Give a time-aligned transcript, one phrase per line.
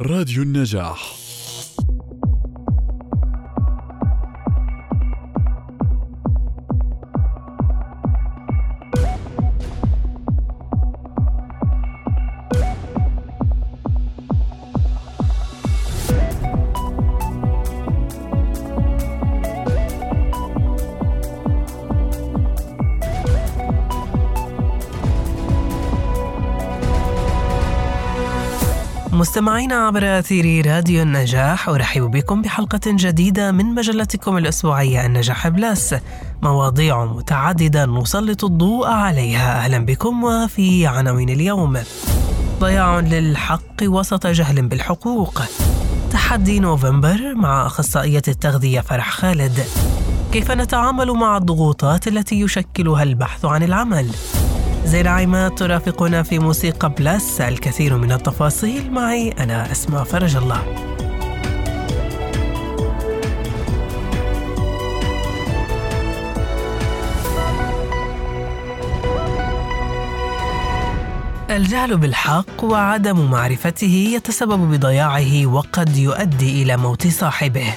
[0.00, 1.23] راديو النجاح.
[29.14, 35.94] مستمعينا عبر أثير راديو النجاح أرحب بكم بحلقة جديدة من مجلتكم الأسبوعية النجاح بلاس
[36.42, 39.64] مواضيع متعددة نسلط الضوء عليها.
[39.64, 41.78] أهلا بكم وفي عناوين اليوم.
[42.60, 45.42] ضياع للحق وسط جهل بالحقوق.
[46.10, 49.64] تحدي نوفمبر مع أخصائية التغذية فرح خالد.
[50.32, 54.10] كيف نتعامل مع الضغوطات التي يشكلها البحث عن العمل؟
[54.84, 58.92] زين عماد ترافقنا في موسيقى بلس الكثير من التفاصيل.
[58.92, 60.62] معي أنا أسماء فرج الله.
[71.50, 77.74] الجهل بالحق وعدم معرفته يتسبب بضياعه وقد يؤدي إلى موت صاحبه.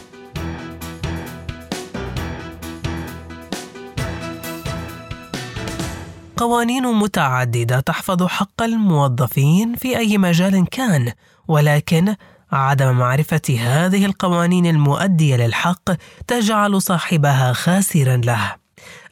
[6.37, 11.11] قوانين متعددة تحفظ حق الموظفين في أي مجال كان
[11.47, 12.15] ولكن
[12.51, 15.91] عدم معرفة هذه القوانين المؤدية للحق
[16.27, 18.55] تجعل صاحبها خاسرا له.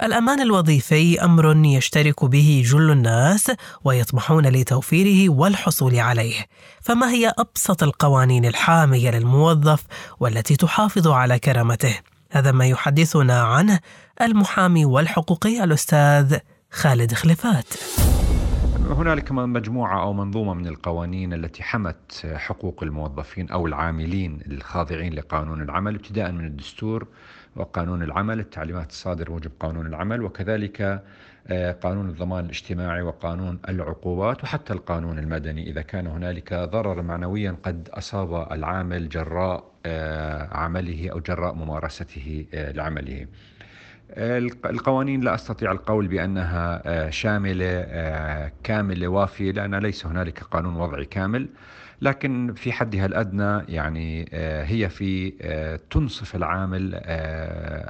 [0.03, 3.51] الأمان الوظيفي أمر يشترك به جل الناس
[3.83, 6.45] ويطمحون لتوفيره والحصول عليه.
[6.81, 9.83] فما هي أبسط القوانين الحامية للموظف
[10.19, 11.99] والتي تحافظ على كرامته؟
[12.31, 13.79] هذا ما يحدثنا عنه
[14.21, 16.37] المحامي والحقوقي الأستاذ
[16.75, 17.73] خالد خلفات
[18.89, 25.95] هنالك مجموعة أو منظومة من القوانين التي حمت حقوق الموظفين أو العاملين الخاضعين لقانون العمل
[25.95, 27.07] ابتداء من الدستور
[27.55, 31.03] وقانون العمل التعليمات الصادرة موجب قانون العمل وكذلك
[31.47, 35.69] آه، قانون الضمان الاجتماعي وقانون العقوبات وحتى القانون المدني.
[35.69, 42.71] إذا كان هنالك ضرر معنويا قد أصاب العامل جراء آه، عمله أو جراء ممارسته آه،
[42.71, 43.27] لعمله.
[44.09, 51.05] القوانين لا أستطيع القول بأنها آه، شاملة آه، كاملة وافية لأن ليس هنالك قانون وضعي
[51.05, 51.49] كامل.
[52.01, 55.31] لكن في حدها الأدنى يعني آه، هي في
[55.89, 56.95] تنصف العامل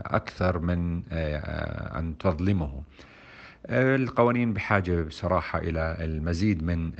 [0.06, 1.03] أكثر من
[1.96, 2.84] أن تظلمه.
[3.70, 6.92] القوانين بحاجة بصراحة إلى المزيد من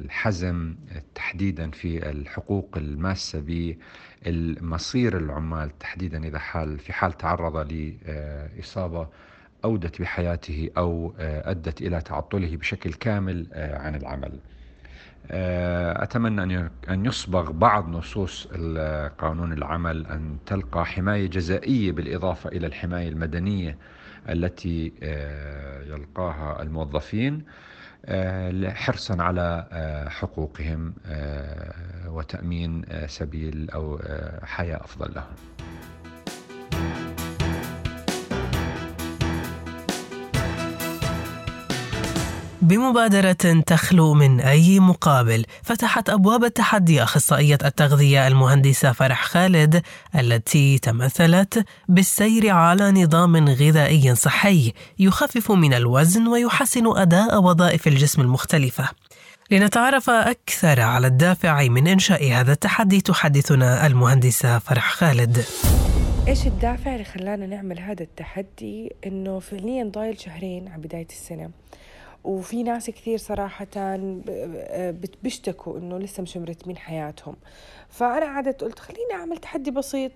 [0.00, 0.74] الحزم
[1.14, 3.40] تحديدا في الحقوق الماسة
[4.26, 9.08] بالمصير العمال تحديدا إذا حال في حال تعرض لإصابة
[9.64, 14.32] أودت بحياته أو أدت إلى تعطله بشكل كامل عن العمل.
[16.02, 18.46] أتمنى أن يصبغ بعض نصوص
[19.18, 23.76] قانون العمل أن تلقى حماية جزائية بالإضافة إلى الحماية المدنية
[24.28, 27.44] التي آه، يلقاها الموظفين
[28.04, 30.94] آه، حرصا على آه، حقوقهم
[32.06, 33.98] وتأمين سبيل أو
[34.42, 35.34] حياة أفضل لهم.
[42.66, 49.82] بمبادرة تخلو من أي مقابل فتحت أبواب التحدي أخصائية التغذية المهندسة فرح خالد
[50.14, 58.88] التي تمثلت بالسير على نظام غذائي صحي يخفف من الوزن ويحسن أداء وظائف الجسم المختلفة.
[59.50, 65.44] لنتعرف أكثر على الدافع من إنشاء هذا التحدي تحدثنا المهندسة فرح خالد.
[66.28, 71.50] إيش الدافع اللي خلانا نعمل هذا التحدي؟ إنه فعليا ضايل شهرين على بداية السنة.
[72.26, 73.96] وفي ناس كثير صراحة
[75.22, 77.36] بيشتكوا إنه لسه مش مرتبين حياتهم.
[77.88, 80.12] فأنا قعدت قلت خليني أعمل تحدي بسيط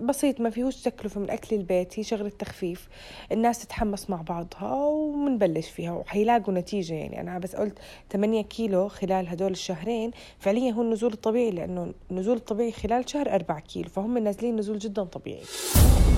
[0.00, 2.88] بسيط ما فيهوش تكلفة من أكل البيت هي شغلة تخفيف.
[3.32, 7.20] الناس تتحمس مع بعضها ومنبلش فيها وحيلاقوا نتيجة يعني.
[7.20, 7.78] أنا بس قلت
[8.12, 13.60] 8 كيلو خلال هدول الشهرين فعليا هو النزول الطبيعي لأنه النزول الطبيعي خلال شهر 4
[13.60, 15.42] كيلو فهم نازلين نزول جدا طبيعي.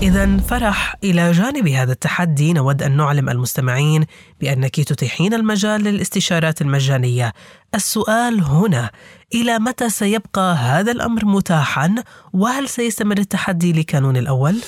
[0.03, 2.53] إذا فرح إلى جانب هذا التحدي.
[2.53, 4.07] نود أن نعلم المستمعين
[4.41, 7.33] بأنك تتيحين المجال للاستشارات المجانية.
[7.75, 8.91] السؤال هنا
[9.35, 11.95] إلى متى سيبقى هذا الأمر متاحا؟
[12.33, 14.59] وهل سيستمر التحدي لكانون الأول؟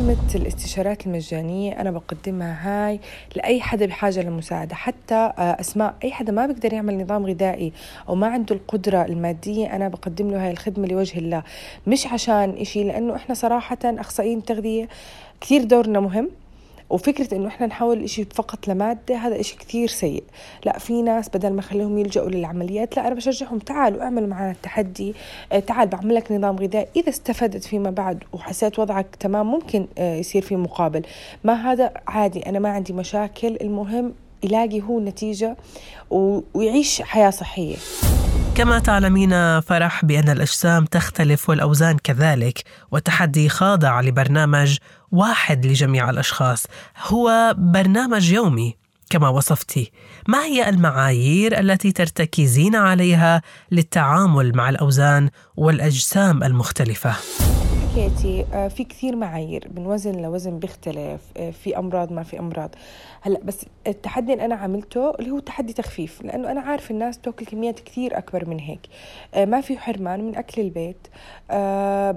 [0.00, 3.00] خدمة الاستشارات المجانية أنا بقدمها هاي
[3.36, 7.72] لأي حدا بحاجة للمساعدة حتى آه، أسماء أي حدا ما بيقدر يعمل نظام غذائي
[8.08, 11.42] أو ما عنده القدرة المادية أنا بقدم له هاي الخدمة لوجه الله.
[11.86, 14.88] مش عشان إشي لأنه إحنا صراحة أخصائيين التغذية
[15.40, 16.30] كثير دورنا مهم.
[16.90, 20.24] وفكرة إنه إحنا نحول إشي فقط لمادة هذا إشي كثير سيء.
[20.64, 25.14] لا في ناس بدل ما خليهم يلجأوا للعمليات لا أنا بشجعهم تعالوا اعملوا معنا التحدي
[25.52, 26.86] آه، تعال بعمل لك نظام غذائي.
[26.96, 31.02] إذا استفدت فيما بعد وحسيت وضعك تمام ممكن آه، يصير في مقابل.
[31.44, 33.56] ما هذا؟ عادي أنا ما عندي مشاكل.
[33.60, 34.12] المهم
[34.44, 35.56] يلاقي هو نتيجة
[36.10, 37.76] ويعيش حياة صحية.
[38.54, 44.78] كما تعلمين فرح بأن الأجسام تختلف والأوزان كذلك والتحدي خاضع لبرنامج
[45.12, 46.66] واحد لجميع الأشخاص.
[47.06, 48.76] هو برنامج يومي
[49.10, 49.92] كما وصفتي.
[50.28, 57.16] ما هي المعايير التي ترتكزين عليها للتعامل مع الأوزان والأجسام المختلفة؟
[57.90, 62.70] حكيتي آه، في كثير معايير من وزن لوزن بيختلف آه، في أمراض ما في أمراض.
[63.20, 67.46] هلأ بس التحدي اللي أنا عملته اللي هو تحدي تخفيف لأنه أنا عارف الناس بتأكل
[67.46, 68.80] كميات كثير أكبر من هيك.
[69.34, 71.06] آه، ما في حرمان من أكل البيت.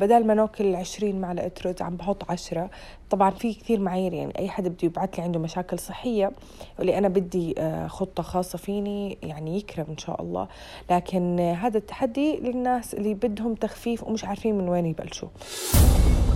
[0.01, 2.69] بدل ما نأكل 20 معلقة رز عم بحط 10
[3.09, 6.31] طبعا في كثير معايير يعني أي حدا بده يبعث لي عنده مشاكل صحية
[6.79, 7.55] واللي أنا بدي
[7.87, 10.47] خطة خاصة فيني يعني يكرم إن شاء الله
[10.91, 15.29] لكن هذا التحدي للناس اللي بدهم تخفيف ومش عارفين من وين يبلشوا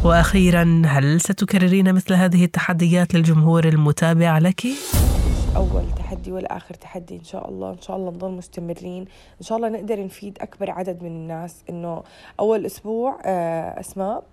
[0.05, 4.63] وأخيرا هل ستكررين مثل هذه التحديات للجمهور المتابع لك؟
[5.57, 7.71] أول تحدي ولا آخر تحدي إن شاء الله.
[7.71, 9.01] إن شاء الله نضل مستمرين.
[9.41, 11.63] إن شاء الله نقدر نفيد أكبر عدد من الناس.
[11.69, 12.03] إنه
[12.39, 14.23] أول أسبوع آه، أسماء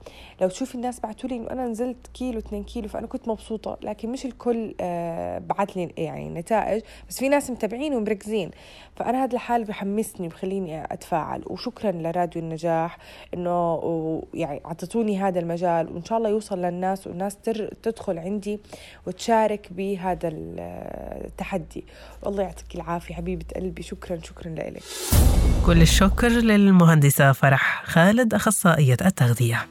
[0.40, 3.78] لو تشوفي الناس بعثوا لي إنه أنا نزلت كيلو 2 كيلو فأنا كنت مبسوطة.
[3.82, 6.82] لكن مش الكل آه، بعث لي يعني نتائج.
[7.08, 8.50] بس في ناس متابعين ومركزين.
[8.96, 11.42] فأنا هذا الحال بحمسني بخليني أتفاعل.
[11.46, 12.98] وشكرا لراديو النجاح.
[13.34, 15.92] إنه يعني أعطتوني هذا المجال.
[15.92, 17.36] وإن شاء الله يوصل للناس والناس
[17.82, 18.60] تدخل عندي
[19.06, 20.28] وتشارك بهذا
[21.24, 21.84] التحدي.
[22.22, 23.82] والله يعطيك العافية حبيبة قلبي.
[23.82, 24.82] شكرا شكرا لك
[25.66, 29.66] كل الشكر للمهندسة فرح خالد أخصائية التغذية.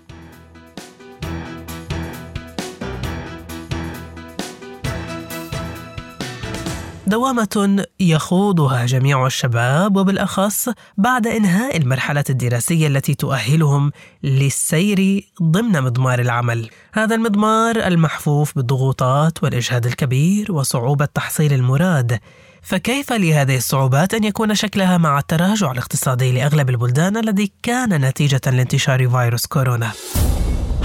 [7.14, 13.92] دوامة يخوضها جميع الشباب وبالأخص بعد إنهاء المرحلة الدراسية التي تؤهلهم
[14.24, 16.70] للسير ضمن مضمار العمل.
[16.94, 22.20] هذا المضمار المحفوف بالضغوطات والإجهاد الكبير وصعوبة تحصيل المراد.
[22.62, 29.10] فكيف لهذه الصعوبات أن يكون شكلها مع التراجع الاقتصادي لأغلب البلدان الذي كان نتيجة لانتشار
[29.10, 29.92] فيروس كورونا؟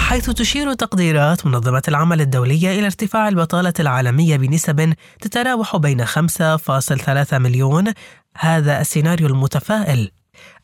[0.08, 7.92] حيث تشير تقديرات منظمة العمل الدولية إلى ارتفاع البطالة العالمية بنسب تتراوح بين 5.3 مليون.
[8.38, 10.10] هذا السيناريو المتفائل.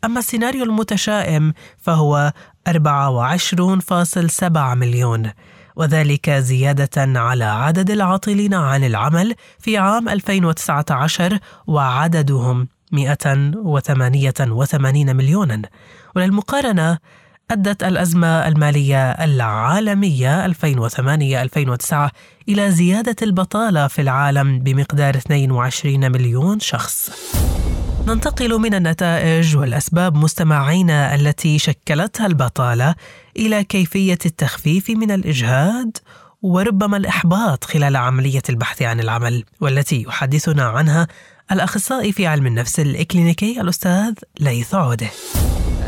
[0.05, 2.33] أما السيناريو المتشائم فهو
[2.69, 5.31] 24.7 مليون
[5.77, 15.63] وذلك زيادة على عدد العاطلين عن العمل في عام 2019 وعددهم 188 مليونا.
[16.17, 16.99] وللمقارنة
[17.51, 20.53] أدت الأزمة المالية العالمية 2008-2009
[22.49, 27.11] إلى زيادة البطالة في العالم بمقدار 22 مليون شخص.
[28.07, 32.95] ننتقل من النتائج والأسباب مستمعينا التي شكلتها البطالة
[33.37, 35.99] إلى كيفية التخفيف من الإجهاد
[36.43, 41.07] وربما الإحباط خلال عملية البحث عن العمل والتي يحدثنا عنها
[41.53, 45.11] الأخصائي في علم النفس الإكلينيكي الأستاذ ليث عوده.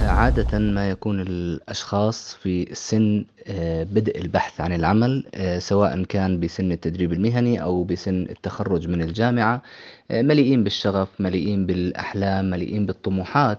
[0.07, 6.73] عادة ما يكون الأشخاص في سن آه، بدء البحث عن العمل آه، سواء كان بسن
[6.73, 9.63] التدريب المهني أو بسن التخرج من الجامعة
[10.11, 13.59] آه، مليئين بالشغف مليئين بالأحلام مليئين بالطموحات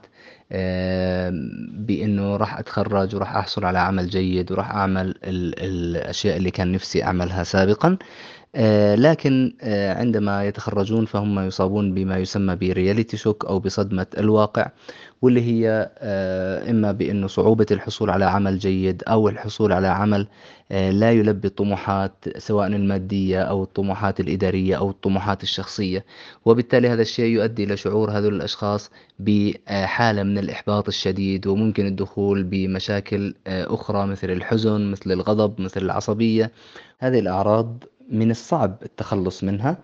[1.71, 7.43] بأنه راح أتخرج وراح أحصل على عمل جيد وراح أعمل الأشياء اللي كان نفسي أعملها
[7.43, 7.97] سابقا.
[8.95, 9.53] لكن
[9.97, 14.71] عندما يتخرجون فهم يصابون بما يسمى برياليتي شوك أو بصدمة الواقع
[15.21, 20.27] واللي هي آه، إما بأنه صعوبة الحصول على عمل جيد أو الحصول على عمل
[20.71, 26.05] آه، لا يلبي الطموحات سواء المادية أو الطموحات الإدارية أو الطموحات الشخصية.
[26.45, 33.33] وبالتالي هذا الشيء يؤدي إلى شعور هذول الأشخاص بحالة من الإحباط الشديد وممكن الدخول بمشاكل
[33.47, 36.51] آه، أخرى مثل الحزن مثل الغضب مثل العصبية.
[36.99, 39.77] هذه الأعراض من الصعب التخلص منها.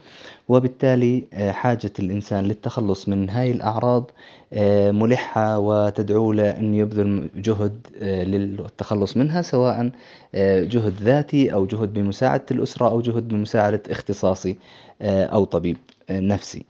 [0.48, 4.12] وبالتالي حاجة الإنسان للتخلص من هاي الأعراض
[4.54, 9.92] آه، ملحة وتدعو له أن يبذل جهد آه، للتخلص منها سواء
[10.36, 14.58] آه، جهد ذاتي أو جهد بمساعدة الأسرة أو جهد بمساعدة اختصاصي
[15.02, 15.78] أو طبيب
[16.10, 16.66] نفسي.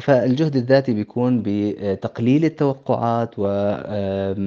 [0.00, 4.40] فالجهد الذاتي بيكون بتقليل التوقعات وتقليل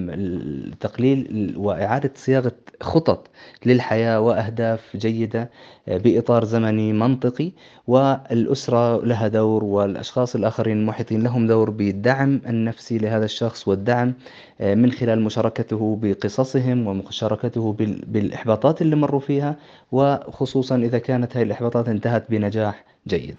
[1.58, 2.52] وإعادة صياغة
[2.82, 3.28] خطط
[3.66, 5.50] للحياة وأهداف جيدة
[5.88, 7.52] بإطار زمني منطقي
[7.88, 14.14] و والأسرة لها دور والأشخاص الآخرين المحيطين لهم دور بالدعم النفسي لهذا الشخص والدعم
[14.62, 17.74] آه، من خلال مشاركته بقصصهم ومشاركته
[18.08, 19.56] بالإحباطات اللي مروا فيها
[19.92, 23.36] وخصوصا إذا كانت هذه الإحباطات انتهت بنجاح جيد.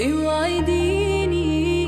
[0.00, 1.86] إوعديني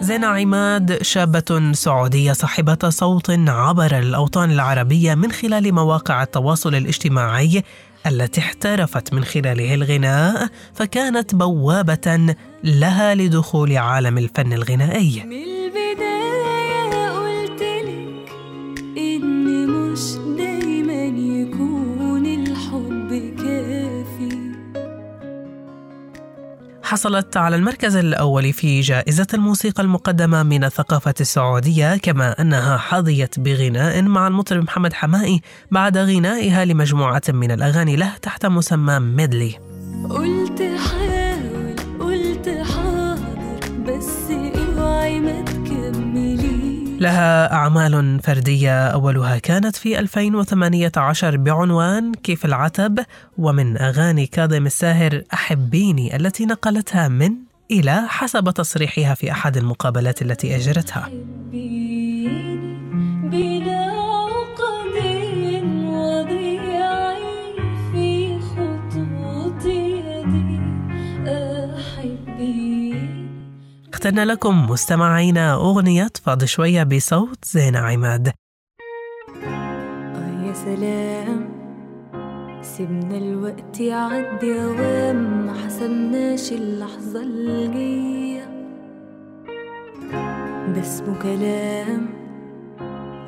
[0.00, 7.62] زينة عماد شابة سعودية صاحبة صوت عبر الأوطان العربية من خلال مواقع التواصل الاجتماعي
[8.06, 15.22] التي احترفت من خلاله الغناء فكانت بوابة لها لدخول عالم الفن الغنائي.
[26.92, 34.02] حصلت على المركز الأول في جائزة الموسيقى المقدمة من الثقافة السعودية كما أنها حظيت بغناء
[34.02, 39.58] مع المطرب محمد حمائي بعد غنائها لمجموعة من الأغاني له تحت مسمى ميدلي.
[40.10, 45.44] قلت حاول قلت حاضر بس اوعي ما
[47.02, 48.86] لها أعمال فردية.
[48.86, 52.98] أولها كانت في 2018 بعنوان كيف العتب
[53.38, 57.32] ومن أغاني كاظم الساهر أحبيني التي نقلتها من
[57.70, 61.10] إلى حسب تصريحها في أحد المقابلات التي أجرتها.
[74.02, 78.32] اخترنا لكم مستمعينا أغنية فاضي شوية بصوت زينة عماد.
[79.44, 81.48] آه يا سلام
[82.62, 88.44] سيبنا الوقت يعدي أوام ما حسبناش اللحظة الجاية.
[90.74, 92.06] ده اسمه كلام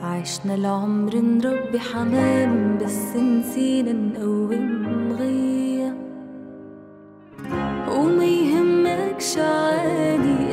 [0.02, 5.63] عشنا العمر نربي حمام بس نسينا نقوم غية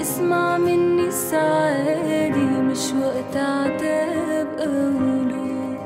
[0.02, 5.78] اسمع مني السعادي مش وقت عتاب أقوله.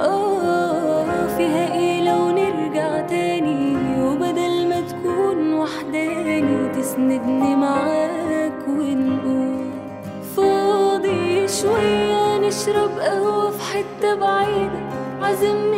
[0.00, 9.70] آه فيها إيه لو نرجع تاني وبدل ما تكون وحداني تسندني معاك ونقول.
[10.36, 14.80] فاضي شوية نشرب قهوة في حتة بعيدة
[15.22, 15.73] عزمني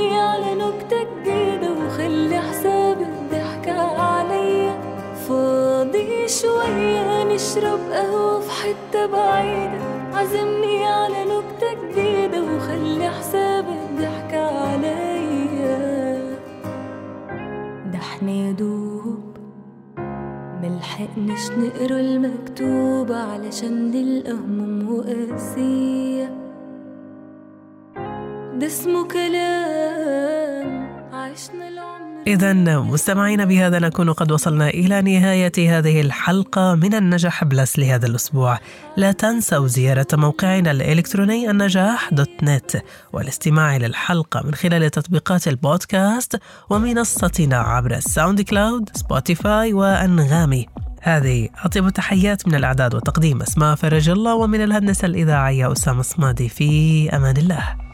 [7.36, 9.80] نشرب قهوة في حتة بعيدة.
[10.14, 16.18] عزمني على نكتة جديدة وخلي حساب الضحكة عليا.
[17.92, 19.36] ده إحنا يدوب
[20.62, 26.30] ملحقناش نقرا المكتوب علشان نلقى هموم وقاسية
[28.58, 29.65] ده اسمه كلام
[32.26, 38.58] إذا مستمعينا بهذا نكون قد وصلنا إلى نهاية هذه الحلقة من النجاح بلس لهذا الأسبوع.
[38.96, 46.40] لا تنسوا زيارة موقعنا الإلكتروني النجاح dot net والاستماع إلى الحلقة من خلال تطبيقات البودكاست
[46.70, 50.66] ومنصتنا عبر ال SoundCloud Spotify وأنغامي.
[51.02, 57.08] هذه أطيب تحيات من الإعداد والتقديم أسماء فرج الله ومن الهندسة الإذاعية أسامة صمادي في
[57.16, 57.85] أمان الله.